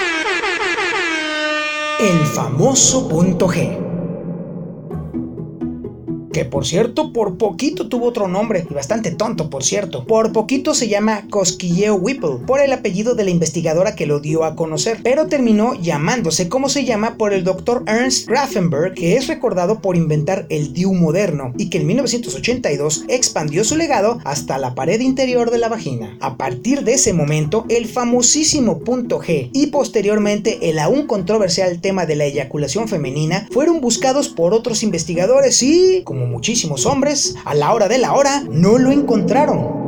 El 2.00 2.26
famoso 2.26 3.09
punto 3.09 3.49
G 3.49 3.91
que 6.32 6.44
por 6.44 6.66
cierto 6.66 7.12
por 7.12 7.36
poquito 7.36 7.88
tuvo 7.88 8.06
otro 8.06 8.28
nombre, 8.28 8.66
y 8.68 8.74
bastante 8.74 9.10
tonto 9.10 9.50
por 9.50 9.62
cierto. 9.64 10.04
Por 10.04 10.32
poquito 10.32 10.74
se 10.74 10.88
llama 10.88 11.26
Cosquilleo 11.30 11.94
Whipple, 11.94 12.44
por 12.46 12.60
el 12.60 12.72
apellido 12.72 13.14
de 13.14 13.24
la 13.24 13.30
investigadora 13.30 13.94
que 13.94 14.06
lo 14.06 14.20
dio 14.20 14.44
a 14.44 14.56
conocer, 14.56 15.00
pero 15.02 15.26
terminó 15.26 15.74
llamándose 15.74 16.48
como 16.48 16.68
se 16.68 16.84
llama 16.84 17.16
por 17.16 17.32
el 17.32 17.44
doctor 17.44 17.84
Ernst 17.86 18.28
Grafenberg, 18.28 18.94
que 18.94 19.16
es 19.16 19.28
recordado 19.28 19.80
por 19.80 19.96
inventar 19.96 20.46
el 20.48 20.72
DIU 20.72 20.94
moderno, 20.94 21.52
y 21.56 21.70
que 21.70 21.78
en 21.78 21.86
1982 21.86 23.04
expandió 23.08 23.64
su 23.64 23.76
legado 23.76 24.18
hasta 24.24 24.58
la 24.58 24.74
pared 24.74 25.00
interior 25.00 25.50
de 25.50 25.58
la 25.58 25.68
vagina. 25.68 26.16
A 26.20 26.36
partir 26.36 26.84
de 26.84 26.94
ese 26.94 27.12
momento, 27.12 27.64
el 27.68 27.86
famosísimo 27.86 28.80
punto 28.80 29.20
G 29.20 29.50
y 29.52 29.68
posteriormente 29.68 30.70
el 30.70 30.78
aún 30.78 31.06
controversial 31.06 31.80
tema 31.80 32.06
de 32.06 32.16
la 32.16 32.24
eyaculación 32.24 32.88
femenina 32.88 33.46
fueron 33.50 33.80
buscados 33.80 34.28
por 34.28 34.54
otros 34.54 34.82
investigadores 34.82 35.62
y, 35.62 36.02
como 36.04 36.21
muchísimos 36.26 36.86
hombres, 36.86 37.36
a 37.44 37.54
la 37.54 37.72
hora 37.72 37.88
de 37.88 37.98
la 37.98 38.14
hora 38.14 38.42
no 38.50 38.78
lo 38.78 38.90
encontraron 38.90 39.82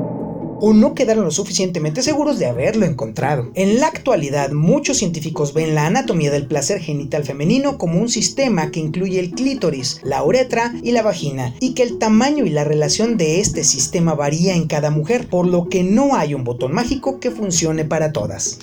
o 0.61 0.73
no 0.73 0.95
quedaron 0.95 1.25
lo 1.25 1.31
suficientemente 1.31 2.03
seguros 2.03 2.39
de 2.39 2.47
haberlo 2.47 2.87
encontrado. 2.87 3.51
En 3.55 3.81
la 3.81 3.89
actualidad, 3.89 4.53
muchos 4.53 4.97
científicos 4.97 5.53
ven 5.53 5.75
la 5.75 5.87
anatomía 5.87 6.31
del 6.31 6.47
placer 6.47 6.81
genital 6.81 7.25
femenino 7.25 7.77
como 7.79 8.01
un 8.01 8.09
sistema 8.09 8.71
que 8.71 8.81
incluye 8.81 9.21
el 9.21 9.33
clítoris, 9.33 10.01
la 10.03 10.23
uretra 10.23 10.75
y 10.83 10.93
la 10.93 11.03
vagina, 11.03 11.55
y 11.61 11.75
que 11.75 11.83
el 11.83 11.99
tamaño 11.99 12.47
y 12.47 12.51
la 12.51 12.65
relación 12.65 13.17
de 13.17 13.41
este 13.41 13.65
sistema 13.65 14.15
varía 14.15 14.55
en 14.55 14.67
cada 14.67 14.91
mujer, 14.91 15.29
por 15.29 15.47
lo 15.47 15.69
que 15.69 15.83
no 15.83 16.15
hay 16.15 16.35
un 16.35 16.45
botón 16.45 16.73
mágico 16.73 17.21
que 17.21 17.31
funcione 17.31 17.85
para 17.85 18.13
todas. 18.13 18.59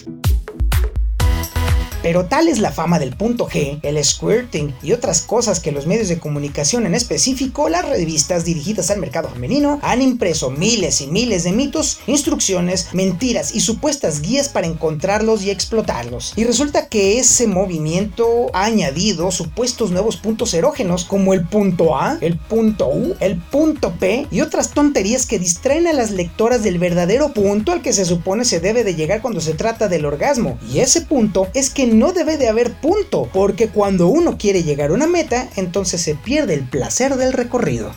Pero 2.03 2.25
tal 2.25 2.48
es 2.48 2.58
la 2.60 2.72
fama 2.72 2.98
del 2.98 3.15
punto 3.15 3.48
G, 3.48 3.79
el 3.84 4.03
squirting 4.03 4.74
y 4.81 4.93
otras 4.93 5.22
cosas 5.22 5.60
que 5.60 5.72
los 5.72 5.86
medios 5.86 6.10
de 6.10 6.17
comunicación, 6.17 6.86
en 6.86 6.96
específico 6.96 7.70
las 7.70 7.88
revistas 7.88 8.43
dirigidas 8.43 8.89
al 8.89 9.00
mercado 9.00 9.29
femenino, 9.29 9.79
han 9.84 10.01
impreso 10.01 10.50
miles 10.50 11.01
y 11.01 11.08
miles 11.08 11.43
de 11.43 11.51
mitos, 11.51 12.00
instrucciones, 12.08 12.88
mentiras 12.93 13.53
y 13.53 13.60
supuestas 13.60 14.22
guías 14.22 14.50
para 14.50 14.65
encontrarlos 14.65 15.43
y 15.43 15.51
explotarlos. 15.51 16.34
Y 16.36 16.43
resulta 16.43 16.88
que 16.88 17.20
ese 17.20 17.46
movimiento 17.46 18.50
ha 18.53 18.65
añadido 18.65 19.29
supuestos 19.29 19.91
nuevos 19.91 20.17
puntos 20.17 20.53
erógenos 20.55 21.05
como 21.05 21.34
el 21.34 21.48
punto 21.48 21.96
A, 21.96 22.17
el 22.22 22.38
punto 22.38 22.89
U, 22.89 23.15
el 23.20 23.38
punto 23.38 23.93
P 24.00 24.27
y 24.31 24.41
otras 24.41 24.72
tonterías 24.72 25.27
que 25.27 25.38
distraen 25.38 25.88
a 25.88 25.93
las 25.93 26.12
lectoras 26.12 26.63
del 26.63 26.79
verdadero 26.79 27.34
punto 27.34 27.72
al 27.72 27.81
que 27.84 27.93
se 27.93 28.05
supone 28.05 28.43
se 28.46 28.60
debe 28.60 28.84
de 28.84 28.96
llegar 28.96 29.22
cuando 29.22 29.39
se 29.39 29.53
trata 29.53 29.88
del 29.88 30.05
orgasmo. 30.05 30.58
Y 30.72 30.79
ese 30.79 31.01
punto 31.01 31.48
es 31.53 31.70
que 31.70 31.90
no 31.91 32.13
debe 32.13 32.38
de 32.38 32.48
haber 32.48 32.71
punto, 32.74 33.29
porque 33.33 33.69
cuando 33.69 34.07
uno 34.07 34.38
quiere 34.38 34.63
llegar 34.63 34.89
a 34.89 34.93
una 34.93 35.07
meta, 35.07 35.50
entonces 35.55 36.01
se 36.01 36.15
pierde 36.15 36.53
el 36.53 36.63
placer 36.63 37.15
del 37.15 37.33
recorrido 37.33 37.93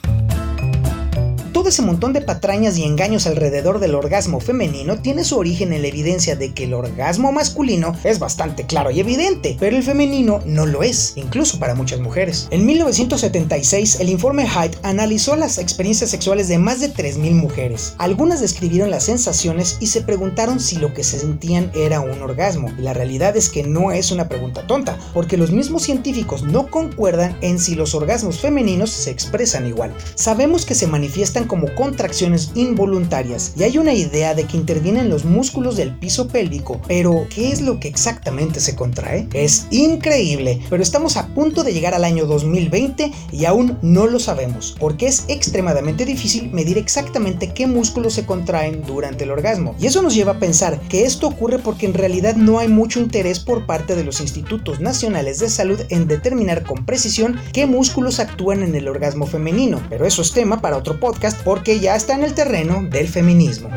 todo 1.55 1.69
ese 1.69 1.83
montón 1.83 2.13
de 2.13 2.21
patrañas 2.21 2.77
y 2.77 2.83
engaños 2.83 3.29
alrededor 3.29 3.79
del 3.79 3.95
orgasmo 3.95 4.41
femenino 4.41 4.99
tiene 5.01 5.23
su 5.23 5.39
origen 5.39 5.73
en 5.73 5.83
la 5.83 5.89
evidencia 5.89 6.35
de 6.35 6.53
que 6.53 6.65
el 6.65 6.75
orgasmo 6.75 7.31
masculino 7.31 7.95
es 8.03 8.19
bastante 8.19 8.67
claro 8.67 8.91
y 8.91 8.99
evidente, 8.99 9.57
pero 9.61 9.77
el 9.77 9.85
femenino 9.85 10.43
no 10.47 10.67
lo 10.67 10.83
es, 10.83 11.13
incluso 11.15 11.61
para 11.61 11.77
muchas 11.77 12.01
mujeres. 12.01 12.49
En 12.51 12.67
1976, 12.67 14.01
el 14.01 14.09
informe 14.09 14.49
Hyde 14.49 14.77
analizó 14.83 15.37
las 15.37 15.59
experiencias 15.59 16.11
sexuales 16.11 16.49
de 16.49 16.59
más 16.59 16.81
de 16.81 16.93
3.000 16.93 17.35
mujeres. 17.35 17.95
Algunas 17.99 18.41
describieron 18.41 18.91
las 18.91 19.05
sensaciones 19.05 19.77
y 19.79 19.87
se 19.87 20.01
preguntaron 20.01 20.59
si 20.59 20.77
lo 20.77 20.93
que 20.93 21.05
se 21.05 21.21
sentían 21.21 21.71
era 21.73 22.01
un 22.01 22.21
orgasmo. 22.21 22.73
Y 22.77 22.83
la 22.83 22.95
realidad 22.95 23.37
es 23.37 23.49
que 23.49 23.63
no 23.63 23.93
es 23.93 24.11
una 24.11 24.29
pregunta 24.29 24.67
tonta, 24.67 24.99
porque 25.13 25.37
los 25.37 25.53
mismos 25.53 25.85
científicos 25.85 26.43
no 26.43 26.67
concuerdan 26.69 27.39
en 27.43 27.61
si 27.61 27.77
los 27.77 27.95
orgasmos 27.95 28.41
femeninos 28.41 28.91
se 28.91 29.13
expresan 29.13 29.69
igual. 29.69 29.95
Sabemos 30.17 30.67
que 30.67 30.75
se 30.75 30.89
manifiestan 30.89 31.44
como 31.47 31.75
contracciones 31.75 32.53
involuntarias 32.55 33.53
y 33.57 33.63
hay 33.63 33.79
una 33.79 33.93
idea 33.93 34.35
de 34.35 34.45
que 34.45 34.57
intervienen 34.57 35.09
los 35.09 35.25
músculos 35.25 35.77
del 35.77 35.95
piso 35.95 36.29
pélvico, 36.29 36.81
pero 36.87 37.27
¿qué 37.35 37.51
es 37.51 37.61
lo 37.61 37.81
que 37.81 37.89
exactamente 37.89 38.61
se 38.61 38.75
contrae? 38.75 39.29
Es 39.33 39.67
increíble, 39.71 40.61
pero 40.71 40.83
estamos 40.83 41.17
a 41.17 41.29
punto 41.29 41.65
de 41.65 41.73
llegar 41.73 41.95
al 41.95 42.05
año 42.05 42.27
2020 42.27 43.13
y 43.33 43.45
aún 43.45 43.79
no 43.83 44.07
lo 44.07 44.19
sabemos, 44.19 44.75
porque 44.79 45.07
es 45.07 45.25
extremadamente 45.29 46.05
difícil 46.05 46.51
medir 46.53 46.79
exactamente 46.79 47.53
qué 47.53 47.67
músculos 47.67 48.15
se 48.15 48.27
contraen 48.27 48.83
durante 48.87 49.25
el 49.25 49.31
orgasmo. 49.31 49.75
Y 49.79 49.87
eso 49.87 50.03
nos 50.03 50.15
lleva 50.15 50.33
a 50.33 50.39
pensar 50.39 50.81
que 50.89 51.05
esto 51.05 51.29
ocurre 51.29 51.59
porque 51.59 51.87
en 51.87 51.95
realidad 51.95 52.37
no 52.37 52.59
hay 52.59 52.69
mucho 52.69 53.01
interés 53.01 53.41
por 53.41 53.67
parte 53.67 53.97
de 53.97 54.05
los 54.05 54.21
institutos 54.21 54.81
nacionales 54.81 55.39
de 55.39 55.51
salud 55.51 55.81
en 55.89 56.07
determinar 56.07 56.65
con 56.65 56.85
precisión 56.85 57.39
qué 57.53 57.67
músculos 57.67 58.21
actúan 58.21 58.63
en 58.63 58.75
el 58.75 58.89
orgasmo 58.89 59.27
femenino, 59.27 59.81
pero 59.89 60.07
eso 60.07 60.23
es 60.23 60.33
tema 60.33 60.61
para 60.61 60.77
otro 60.77 60.99
podcast 61.01 61.34
porque 61.45 61.81
ya 61.81 61.97
está 61.97 62.15
en 62.15 62.25
el 62.25 62.35
terreno 62.35 62.83
del 62.83 63.09
feminismo. 63.09 63.71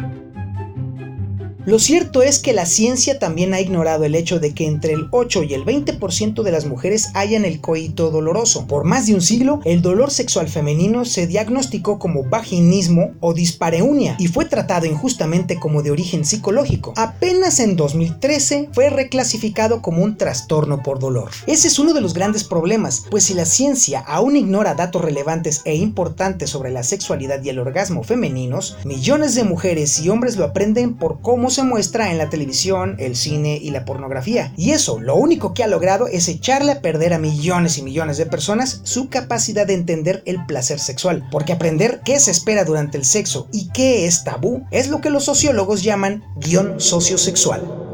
Lo 1.67 1.79
cierto 1.79 2.21
es 2.21 2.39
que 2.39 2.53
la 2.53 2.65
ciencia 2.65 3.19
también 3.19 3.53
ha 3.53 3.59
ignorado 3.59 4.05
el 4.05 4.15
hecho 4.15 4.39
de 4.39 4.53
que 4.53 4.65
entre 4.65 4.93
el 4.93 5.09
8 5.11 5.43
y 5.43 5.53
el 5.53 5.65
20% 5.65 6.41
de 6.41 6.51
las 6.53 6.65
mujeres 6.65 7.09
hayan 7.13 7.43
el 7.43 7.59
coito 7.59 8.09
doloroso. 8.09 8.67
Por 8.67 8.85
más 8.85 9.05
de 9.05 9.15
un 9.15 9.21
siglo, 9.21 9.59
el 9.65 9.81
dolor 9.81 10.09
sexual 10.09 10.47
femenino 10.47 11.03
se 11.03 11.27
diagnosticó 11.27 11.99
como 11.99 12.23
vaginismo 12.23 13.11
o 13.19 13.33
dispareunia 13.33 14.15
y 14.17 14.29
fue 14.29 14.45
tratado 14.45 14.85
injustamente 14.85 15.59
como 15.59 15.83
de 15.83 15.91
origen 15.91 16.23
psicológico. 16.23 16.93
Apenas 16.95 17.59
en 17.59 17.75
2013 17.75 18.69
fue 18.71 18.89
reclasificado 18.89 19.81
como 19.81 20.05
un 20.05 20.15
trastorno 20.15 20.81
por 20.81 20.99
dolor. 20.99 21.31
Ese 21.47 21.67
es 21.67 21.79
uno 21.79 21.93
de 21.93 21.99
los 21.99 22.13
grandes 22.13 22.45
problemas, 22.45 23.03
pues 23.11 23.25
si 23.25 23.33
la 23.33 23.45
ciencia 23.45 23.99
aún 23.99 24.37
ignora 24.37 24.73
datos 24.73 25.01
relevantes 25.01 25.63
e 25.65 25.75
importantes 25.75 26.49
sobre 26.49 26.71
la 26.71 26.83
sexualidad 26.83 27.43
y 27.43 27.49
el 27.49 27.59
orgasmo 27.59 28.03
femeninos, 28.03 28.77
millones 28.85 29.35
de 29.35 29.43
mujeres 29.43 29.99
y 29.99 30.07
hombres 30.07 30.37
lo 30.37 30.45
aprenden 30.45 30.93
por 30.93 31.19
cómo 31.19 31.49
se 31.57 31.63
muestra 31.63 32.11
en 32.11 32.19
la 32.19 32.29
televisión, 32.29 32.97
el 32.99 33.15
cine 33.15 33.57
y 33.59 33.71
la 33.71 33.83
pornografía. 33.83 34.53
Y 34.57 34.71
eso 34.71 34.99
lo 34.99 35.15
único 35.15 35.55
que 35.55 35.63
ha 35.63 35.67
logrado 35.67 36.07
es 36.07 36.27
echarle 36.27 36.73
a 36.73 36.81
perder 36.81 37.15
a 37.15 37.19
millones 37.19 37.79
y 37.79 37.81
millones 37.81 38.17
de 38.17 38.27
personas 38.27 38.81
su 38.83 39.09
capacidad 39.09 39.65
de 39.65 39.73
entender 39.73 40.21
el 40.27 40.45
placer 40.45 40.79
sexual. 40.79 41.27
Porque 41.31 41.53
aprender 41.53 42.01
qué 42.05 42.19
se 42.19 42.29
espera 42.29 42.63
durante 42.63 42.99
el 42.99 43.05
sexo 43.05 43.47
y 43.51 43.69
qué 43.71 44.05
es 44.05 44.23
tabú 44.23 44.67
es 44.69 44.89
lo 44.89 45.01
que 45.01 45.09
los 45.09 45.25
sociólogos 45.25 45.81
llaman 45.81 46.23
guion 46.35 46.79
sociosexual. 46.79 47.86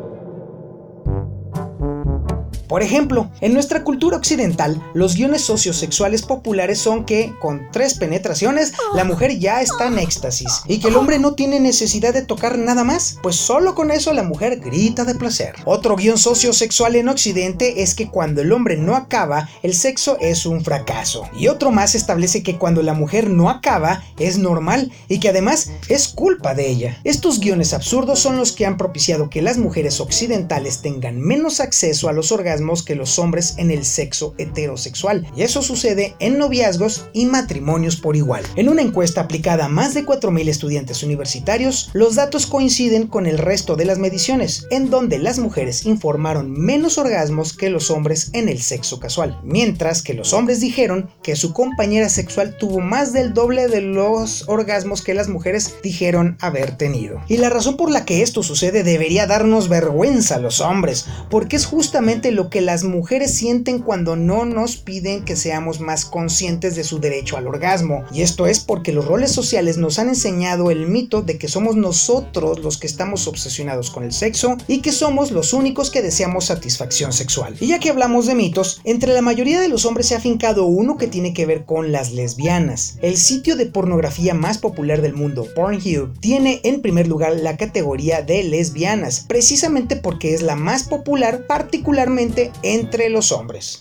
Por 2.74 2.82
ejemplo, 2.82 3.30
en 3.40 3.54
nuestra 3.54 3.84
cultura 3.84 4.18
occidental, 4.18 4.82
los 4.96 5.14
guiones 5.14 5.44
sociosexuales 5.44 6.24
populares 6.24 6.80
son 6.80 7.06
que, 7.06 7.32
con 7.40 7.70
tres 7.72 7.94
penetraciones, 7.94 8.74
la 8.96 9.04
mujer 9.04 9.38
ya 9.38 9.62
está 9.62 9.86
en 9.86 10.00
éxtasis 10.00 10.64
y 10.66 10.80
que 10.80 10.88
el 10.88 10.96
hombre 10.96 11.20
no 11.20 11.36
tiene 11.36 11.60
necesidad 11.60 12.16
de 12.16 12.24
tocar 12.24 12.58
nada 12.58 12.84
más, 12.84 13.20
pues 13.22 13.36
solo 13.36 13.76
con 13.76 13.92
eso 13.92 14.12
la 14.12 14.24
mujer 14.24 14.60
grita 14.60 15.06
de 15.06 15.14
placer. 15.14 15.54
Otro 15.66 15.96
guion 15.96 16.18
sociosexual 16.18 16.96
en 16.96 17.10
Occidente 17.10 17.84
es 17.84 17.94
que 17.94 18.10
cuando 18.10 18.42
el 18.42 18.52
hombre 18.52 18.76
no 18.76 18.96
acaba, 18.96 19.50
el 19.62 19.76
sexo 19.76 20.18
es 20.20 20.48
un 20.48 20.64
fracaso. 20.64 21.30
Y 21.38 21.50
otro 21.50 21.70
más 21.70 21.94
establece 21.94 22.42
que 22.42 22.58
cuando 22.58 22.82
la 22.82 22.96
mujer 22.96 23.30
no 23.30 23.52
acaba, 23.52 24.04
es 24.18 24.40
normal 24.40 24.92
y 25.08 25.20
que 25.20 25.30
además 25.30 25.70
es 25.90 26.08
culpa 26.08 26.56
de 26.56 26.72
ella. 26.72 27.00
Estos 27.04 27.40
guiones 27.40 27.72
absurdos 27.72 28.18
son 28.18 28.38
los 28.38 28.52
que 28.52 28.66
han 28.66 28.78
propiciado 28.78 29.30
que 29.30 29.44
las 29.44 29.60
mujeres 29.60 30.00
occidentales 30.00 30.82
tengan 30.82 31.22
menos 31.22 31.60
acceso 31.60 32.10
a 32.10 32.14
los 32.14 32.32
orgasmos 32.32 32.63
que 32.84 32.96
los 32.96 33.20
hombres 33.20 33.56
en 33.58 33.72
el 33.72 33.84
sexo 33.86 34.34
heterosexual, 34.38 35.28
y 35.36 35.44
eso 35.44 35.62
sucede 35.62 36.16
en 36.20 36.38
noviazgos 36.38 37.06
y 37.14 37.26
matrimonios 37.26 37.98
por 37.98 38.16
igual. 38.16 38.44
En 38.56 38.70
una 38.70 38.82
encuesta 38.82 39.22
aplicada 39.22 39.66
a 39.66 39.70
más 39.70 39.94
de 39.94 40.06
4.000 40.06 40.48
estudiantes 40.48 41.04
universitarios, 41.04 41.90
los 41.94 42.16
datos 42.16 42.48
coinciden 42.48 43.08
con 43.08 43.28
el 43.28 43.38
resto 43.38 43.76
de 43.76 43.86
las 43.86 44.00
mediciones, 44.00 44.66
en 44.72 44.90
donde 44.90 45.20
las 45.20 45.40
mujeres 45.40 45.86
informaron 45.86 46.52
menos 46.52 46.98
orgasmos 46.98 47.54
que 47.54 47.70
los 47.70 47.92
hombres 47.92 48.30
en 48.34 48.48
el 48.48 48.62
sexo 48.62 49.00
casual, 49.00 49.40
mientras 49.44 50.02
que 50.02 50.14
los 50.14 50.34
hombres 50.34 50.62
dijeron 50.62 51.10
que 51.22 51.36
su 51.36 51.54
compañera 51.54 52.10
sexual 52.10 52.58
tuvo 52.58 52.80
más 52.80 53.12
del 53.12 53.34
doble 53.34 53.68
de 53.68 53.82
los 53.82 54.48
orgasmos 54.48 55.02
que 55.02 55.14
las 55.14 55.28
mujeres 55.28 55.76
dijeron 55.84 56.38
haber 56.40 56.78
tenido. 56.78 57.22
Y 57.28 57.38
la 57.38 57.50
razón 57.50 57.76
por 57.76 57.92
la 57.92 58.06
que 58.06 58.22
esto 58.22 58.42
sucede 58.44 58.84
debería 58.84 59.28
darnos 59.28 59.68
vergüenza 59.68 60.36
a 60.36 60.40
los 60.40 60.62
hombres, 60.62 61.06
porque 61.30 61.56
es 61.56 61.66
justamente 61.66 62.32
lo 62.32 62.43
que 62.50 62.62
las 62.62 62.84
mujeres 62.84 63.34
sienten 63.34 63.80
cuando 63.80 64.16
no 64.16 64.46
nos 64.46 64.78
piden 64.78 65.26
que 65.26 65.36
seamos 65.36 65.80
más 65.80 66.06
conscientes 66.06 66.76
de 66.76 66.84
su 66.84 67.00
derecho 67.00 67.38
al 67.38 67.48
orgasmo. 67.48 68.04
Y 68.14 68.22
esto 68.22 68.48
es 68.48 68.60
porque 68.60 68.92
los 68.92 69.06
roles 69.06 69.32
sociales 69.32 69.78
nos 69.78 70.00
han 70.00 70.10
enseñado 70.10 70.72
el 70.72 70.88
mito 70.88 71.22
de 71.22 71.38
que 71.38 71.48
somos 71.48 71.76
nosotros 71.76 72.60
los 72.60 72.78
que 72.78 72.88
estamos 72.88 73.28
obsesionados 73.28 73.92
con 73.92 74.04
el 74.04 74.14
sexo 74.14 74.58
y 74.68 74.82
que 74.82 74.92
somos 74.92 75.32
los 75.32 75.54
únicos 75.54 75.90
que 75.90 76.02
deseamos 76.02 76.46
satisfacción 76.46 77.14
sexual. 77.14 77.56
Y 77.60 77.68
ya 77.68 77.80
que 77.80 77.90
hablamos 77.90 78.26
de 78.26 78.36
mitos, 78.36 78.82
entre 78.84 79.14
la 79.14 79.22
mayoría 79.22 79.62
de 79.62 79.70
los 79.70 79.86
hombres 79.86 80.08
se 80.08 80.16
ha 80.16 80.20
fincado 80.20 80.66
uno 80.66 80.98
que 80.98 81.08
tiene 81.08 81.34
que 81.34 81.46
ver 81.46 81.66
con 81.66 81.92
las 81.92 82.12
lesbianas. 82.12 82.98
El 83.02 83.18
sitio 83.18 83.56
de 83.56 83.66
pornografía 83.66 84.34
más 84.34 84.58
popular 84.58 85.02
del 85.02 85.14
mundo, 85.14 85.48
Pornhub, 85.56 86.20
tiene 86.20 86.62
en 86.64 86.82
primer 86.82 87.08
lugar 87.08 87.36
la 87.36 87.58
categoría 87.58 88.22
de 88.22 88.44
lesbianas, 88.44 89.26
precisamente 89.28 89.96
porque 89.96 90.34
es 90.34 90.42
la 90.42 90.56
más 90.56 90.84
popular 90.84 91.46
particularmente 91.48 92.33
entre 92.64 93.10
los 93.10 93.32
hombres. 93.32 93.80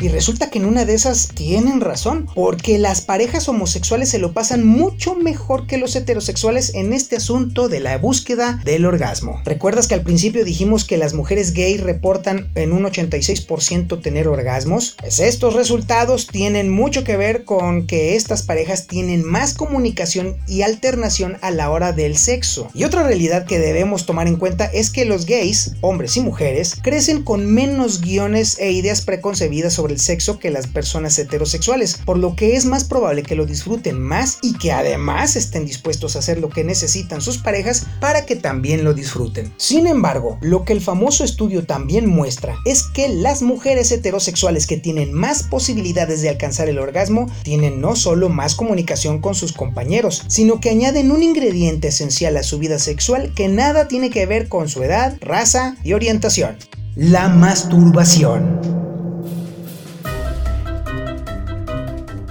Y 0.00 0.08
resulta 0.08 0.48
que 0.48 0.58
en 0.58 0.64
una 0.64 0.84
de 0.84 0.94
esas 0.94 1.28
tienen 1.34 1.80
razón, 1.80 2.28
porque 2.34 2.78
las 2.78 3.00
parejas 3.00 3.48
homosexuales 3.48 4.08
se 4.08 4.18
lo 4.18 4.32
pasan 4.32 4.64
mucho 4.64 5.16
mejor 5.16 5.66
que 5.66 5.76
los 5.76 5.96
heterosexuales 5.96 6.74
en 6.74 6.92
este 6.92 7.16
asunto 7.16 7.68
de 7.68 7.80
la 7.80 7.98
búsqueda 7.98 8.60
del 8.64 8.86
orgasmo. 8.86 9.40
¿Recuerdas 9.44 9.88
que 9.88 9.94
al 9.94 10.02
principio 10.02 10.44
dijimos 10.44 10.84
que 10.84 10.98
las 10.98 11.14
mujeres 11.14 11.52
gay 11.52 11.78
reportan 11.78 12.48
en 12.54 12.72
un 12.72 12.84
86% 12.84 14.00
tener 14.00 14.28
orgasmos? 14.28 14.96
Pues 15.00 15.18
estos 15.18 15.54
resultados 15.54 16.28
tienen 16.28 16.70
mucho 16.70 17.02
que 17.02 17.16
ver 17.16 17.44
con 17.44 17.88
que 17.88 18.14
estas 18.14 18.42
parejas 18.42 18.86
tienen 18.86 19.24
más 19.24 19.54
comunicación 19.54 20.36
y 20.46 20.62
alternación 20.62 21.38
a 21.40 21.50
la 21.50 21.70
hora 21.70 21.92
del 21.92 22.16
sexo. 22.16 22.68
Y 22.72 22.84
otra 22.84 23.02
realidad 23.02 23.46
que 23.46 23.58
debemos 23.58 24.06
tomar 24.06 24.28
en 24.28 24.36
cuenta 24.36 24.66
es 24.66 24.90
que 24.90 25.04
los 25.04 25.26
gays, 25.26 25.72
hombres 25.80 26.16
y 26.16 26.20
mujeres, 26.20 26.76
crecen 26.80 27.24
con 27.24 27.46
menos 27.46 28.00
guiones 28.00 28.58
e 28.60 28.70
ideas 28.70 29.00
preconcebidas 29.00 29.72
sobre 29.72 29.87
el 29.90 29.98
sexo 29.98 30.38
que 30.38 30.50
las 30.50 30.66
personas 30.66 31.18
heterosexuales, 31.18 31.98
por 32.04 32.18
lo 32.18 32.36
que 32.36 32.56
es 32.56 32.64
más 32.64 32.84
probable 32.84 33.22
que 33.22 33.34
lo 33.34 33.46
disfruten 33.46 34.00
más 34.00 34.38
y 34.42 34.54
que 34.58 34.72
además 34.72 35.36
estén 35.36 35.66
dispuestos 35.66 36.16
a 36.16 36.20
hacer 36.20 36.38
lo 36.38 36.48
que 36.48 36.64
necesitan 36.64 37.20
sus 37.20 37.38
parejas 37.38 37.86
para 38.00 38.26
que 38.26 38.36
también 38.36 38.84
lo 38.84 38.94
disfruten. 38.94 39.52
Sin 39.56 39.86
embargo, 39.86 40.38
lo 40.40 40.64
que 40.64 40.72
el 40.72 40.80
famoso 40.80 41.24
estudio 41.24 41.64
también 41.64 42.06
muestra 42.06 42.56
es 42.64 42.82
que 42.82 43.08
las 43.08 43.42
mujeres 43.42 43.90
heterosexuales 43.92 44.66
que 44.66 44.76
tienen 44.76 45.12
más 45.12 45.42
posibilidades 45.42 46.22
de 46.22 46.28
alcanzar 46.28 46.68
el 46.68 46.78
orgasmo 46.78 47.26
tienen 47.42 47.80
no 47.80 47.96
solo 47.96 48.28
más 48.28 48.54
comunicación 48.54 49.20
con 49.20 49.34
sus 49.34 49.52
compañeros, 49.52 50.24
sino 50.28 50.60
que 50.60 50.70
añaden 50.70 51.10
un 51.10 51.22
ingrediente 51.22 51.88
esencial 51.88 52.36
a 52.36 52.42
su 52.42 52.58
vida 52.58 52.78
sexual 52.78 53.32
que 53.34 53.48
nada 53.48 53.88
tiene 53.88 54.10
que 54.10 54.26
ver 54.26 54.48
con 54.48 54.68
su 54.68 54.82
edad, 54.82 55.16
raza 55.20 55.76
y 55.82 55.92
orientación 55.92 56.56
la 56.98 57.28
masturbación. 57.28 58.77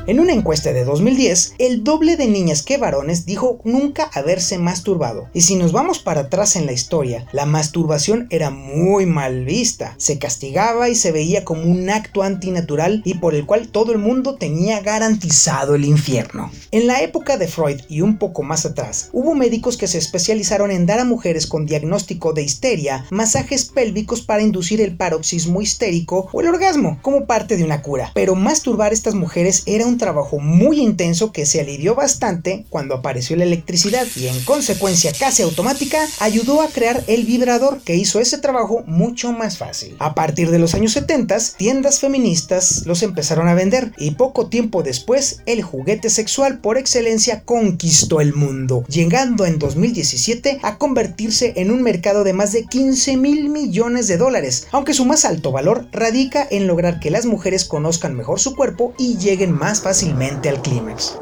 En 0.08 0.22
una 0.22 0.32
encuesta 0.32 0.72
de 0.72 0.86
2010, 0.86 1.56
el 1.58 1.84
doble 1.84 2.16
de 2.16 2.28
niñas 2.28 2.64
que 2.64 2.78
varones 2.78 3.26
dijo 3.26 3.60
nunca 3.66 4.10
haberse 4.14 4.58
masturbado. 4.58 5.28
Y 5.34 5.42
si 5.42 5.58
nos 5.58 5.74
vamos 5.74 6.00
para 6.00 6.22
atrás 6.22 6.56
en 6.56 6.66
la 6.66 6.72
historia, 6.72 7.26
la 7.34 7.46
masturbación 7.46 8.26
era 8.30 8.50
muy 8.50 9.06
mal 9.06 9.44
vista. 9.44 9.96
Se 9.98 10.18
castigaba 10.18 10.88
y 10.88 10.96
se 10.96 11.12
veía 11.12 11.44
como 11.44 11.64
un 11.64 11.90
acto 11.90 12.24
antinatural 12.24 13.02
y 13.04 13.16
por 13.16 13.36
el 13.36 13.46
cual 13.46 13.68
todo 13.68 13.92
el 13.92 13.98
mundo 13.98 14.36
tenía 14.36 14.80
garantizado 14.80 15.76
el 15.76 15.84
infierno. 15.84 16.52
En 16.72 16.88
la 16.88 17.02
época 17.02 17.36
de 17.36 17.50
Freud 17.50 17.82
y 17.90 18.00
un 18.00 18.18
poco 18.18 18.44
más 18.44 18.66
atrás, 18.66 19.10
hubo 19.12 19.36
médicos 19.36 19.76
que 19.76 19.88
se 19.88 19.98
especializaron 19.98 20.72
en 20.72 20.86
dar 20.86 21.02
a 21.02 21.04
mujeres 21.04 21.48
con 21.48 21.66
diagnóstico 21.66 22.32
de 22.32 22.44
histeria 22.44 23.06
masajes 23.10 23.66
pélvicos 23.66 24.22
para 24.22 24.42
inducir 24.42 24.80
el 24.80 24.96
paroxismo 24.96 25.62
histérico 25.62 26.30
o 26.32 26.40
el 26.40 26.48
orgasmo 26.48 26.98
como 27.02 27.26
parte 27.26 27.58
de 27.58 27.66
una 27.66 27.82
cura. 27.82 28.12
Pero 28.14 28.36
masturbar 28.36 28.92
a 28.92 28.94
estas 28.94 29.14
mujeres 29.14 29.64
era 29.66 29.86
un 29.86 29.97
trabajo 29.98 30.40
muy 30.40 30.80
intenso 30.80 31.32
que 31.32 31.46
se 31.46 31.62
alivió 31.62 31.96
bastante 31.96 32.66
cuando 32.70 32.96
apareció 32.96 33.36
la 33.36 33.44
electricidad 33.44 34.08
y 34.16 34.28
en 34.28 34.40
consecuencia 34.44 35.12
casi 35.18 35.44
automática 35.44 36.08
ayudó 36.20 36.62
a 36.62 36.68
crear 36.68 37.04
el 37.08 37.26
vibrador 37.26 37.82
que 37.82 37.96
hizo 37.96 38.20
ese 38.20 38.38
trabajo 38.38 38.84
mucho 38.86 39.32
más 39.32 39.58
fácil. 39.58 39.96
A 40.00 40.16
partir 40.16 40.52
de 40.52 40.60
los 40.60 40.74
años 40.74 40.94
70, 40.94 41.38
tiendas 41.58 42.00
feministas 42.00 42.86
los 42.86 43.04
empezaron 43.04 43.48
a 43.48 43.54
vender 43.54 43.94
y 43.98 44.12
poco 44.12 44.48
tiempo 44.48 44.84
después 44.84 45.42
el 45.46 45.62
juguete 45.62 46.10
sexual 46.10 46.60
por 46.60 46.78
excelencia 46.78 47.44
conquistó 47.44 48.22
el 48.22 48.34
mundo, 48.34 48.86
llegando 48.88 49.46
en 49.46 49.60
2017 49.60 50.60
a 50.64 50.78
convertirse 50.78 51.54
en 51.58 51.72
un 51.72 51.84
mercado 51.84 52.24
de 52.24 52.34
más 52.34 52.52
de 52.54 52.66
15 52.66 53.18
mil 53.18 53.50
millones 53.50 54.08
de 54.08 54.18
dólares, 54.18 54.68
aunque 54.72 54.94
su 54.94 55.06
más 55.06 55.26
alto 55.26 55.52
valor 55.52 55.88
radica 55.92 56.48
en 56.50 56.68
lograr 56.68 57.00
que 57.00 57.12
las 57.12 57.26
mujeres 57.26 57.66
conozcan 57.66 58.16
mejor 58.16 58.40
su 58.40 58.56
cuerpo 58.56 58.94
y 58.98 59.18
lleguen 59.18 59.52
más 59.52 59.82
fácilmente 59.88 60.50
al 60.50 60.62
clímax 60.62 61.18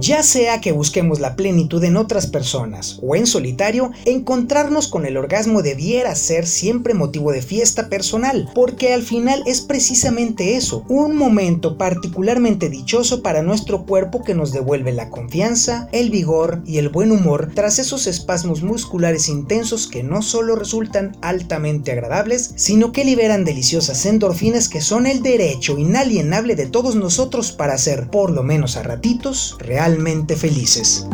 ya 0.00 0.22
sea 0.22 0.60
que 0.60 0.72
busquemos 0.72 1.20
la 1.20 1.36
plenitud 1.36 1.82
en 1.84 1.96
otras 1.96 2.26
personas 2.26 2.98
o 3.02 3.16
en 3.16 3.26
solitario, 3.26 3.90
encontrarnos 4.04 4.88
con 4.88 5.06
el 5.06 5.16
orgasmo 5.16 5.62
debiera 5.62 6.14
ser 6.14 6.46
siempre 6.46 6.94
motivo 6.94 7.32
de 7.32 7.42
fiesta 7.42 7.88
personal, 7.88 8.50
porque 8.54 8.92
al 8.92 9.02
final 9.02 9.42
es 9.46 9.60
precisamente 9.60 10.56
eso, 10.56 10.84
un 10.88 11.16
momento 11.16 11.76
particularmente 11.76 12.68
dichoso 12.68 13.22
para 13.22 13.42
nuestro 13.42 13.84
cuerpo 13.84 14.22
que 14.22 14.34
nos 14.34 14.52
devuelve 14.52 14.92
la 14.92 15.10
confianza, 15.10 15.88
el 15.92 16.10
vigor 16.10 16.62
y 16.66 16.78
el 16.78 16.88
buen 16.88 17.12
humor 17.12 17.50
tras 17.54 17.78
esos 17.78 18.06
espasmos 18.06 18.62
musculares 18.62 19.28
intensos 19.28 19.86
que 19.86 20.02
no 20.02 20.22
solo 20.22 20.56
resultan 20.56 21.16
altamente 21.20 21.92
agradables, 21.92 22.52
sino 22.56 22.92
que 22.92 23.04
liberan 23.04 23.44
deliciosas 23.44 24.04
endorfinas 24.06 24.68
que 24.68 24.80
son 24.80 25.06
el 25.06 25.22
derecho 25.22 25.78
inalienable 25.78 26.54
de 26.54 26.66
todos 26.66 26.94
nosotros 26.94 27.52
para 27.52 27.78
ser, 27.78 28.10
por 28.10 28.30
lo 28.30 28.42
menos 28.42 28.76
a 28.76 28.82
ratitos, 28.82 29.56
realmente 29.88 30.36
felices. 30.36 31.06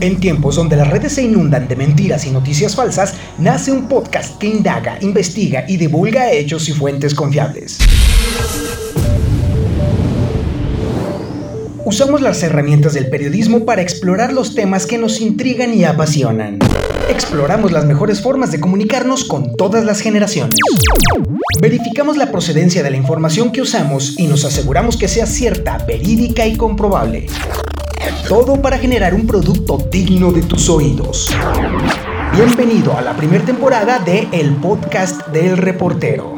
En 0.00 0.20
tiempos 0.20 0.56
donde 0.56 0.76
las 0.76 0.88
redes 0.88 1.12
se 1.12 1.22
inundan 1.22 1.68
de 1.68 1.76
mentiras 1.76 2.26
y 2.26 2.30
noticias 2.30 2.74
falsas, 2.74 3.14
nace 3.38 3.70
un 3.70 3.88
podcast 3.88 4.38
que 4.38 4.48
indaga, 4.48 4.98
investiga 5.00 5.64
y 5.68 5.76
divulga 5.76 6.32
hechos 6.32 6.68
y 6.68 6.72
fuentes 6.72 7.14
confiables. 7.14 7.78
Usamos 11.86 12.20
las 12.20 12.42
herramientas 12.42 12.94
del 12.94 13.08
periodismo 13.08 13.64
para 13.64 13.80
explorar 13.80 14.32
los 14.32 14.56
temas 14.56 14.86
que 14.86 14.98
nos 14.98 15.20
intrigan 15.20 15.72
y 15.72 15.84
apasionan. 15.84 16.58
Exploramos 17.08 17.70
las 17.70 17.84
mejores 17.84 18.20
formas 18.20 18.50
de 18.50 18.58
comunicarnos 18.58 19.22
con 19.22 19.54
todas 19.54 19.84
las 19.84 20.00
generaciones. 20.00 20.56
Verificamos 21.60 22.16
la 22.16 22.32
procedencia 22.32 22.82
de 22.82 22.90
la 22.90 22.96
información 22.96 23.52
que 23.52 23.62
usamos 23.62 24.18
y 24.18 24.26
nos 24.26 24.44
aseguramos 24.44 24.96
que 24.96 25.06
sea 25.06 25.26
cierta, 25.26 25.78
verídica 25.86 26.44
y 26.44 26.56
comprobable. 26.56 27.28
Todo 28.28 28.60
para 28.60 28.78
generar 28.78 29.14
un 29.14 29.24
producto 29.24 29.78
digno 29.88 30.32
de 30.32 30.42
tus 30.42 30.68
oídos. 30.68 31.30
Bienvenido 32.34 32.98
a 32.98 33.00
la 33.00 33.16
primera 33.16 33.44
temporada 33.44 34.00
de 34.00 34.26
El 34.32 34.56
Podcast 34.56 35.28
del 35.28 35.56
Reportero. 35.56 36.35